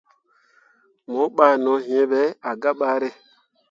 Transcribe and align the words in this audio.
Mo 1.11 1.21
ɓah 1.35 1.53
no 1.63 1.73
hĩĩ 1.85 2.03
ɓe 2.11 2.21
ah 2.49 2.55
gah 2.61 2.75
bare. 2.79 3.09